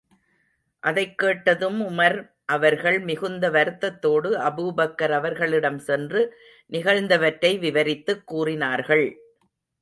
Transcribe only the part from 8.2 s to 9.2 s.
கூறினார்கள்!